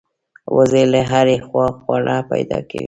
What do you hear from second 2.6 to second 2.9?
کوي